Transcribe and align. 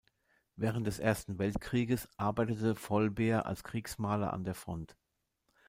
Während 0.55 0.87
des 0.87 0.97
Ersten 0.97 1.37
Weltkriegs 1.37 2.09
arbeitete 2.17 2.73
Vollbehr 2.73 3.45
als 3.45 3.63
Kriegsmaler 3.63 4.33
an 4.33 4.43
der 4.43 4.55
Front. 4.55 4.97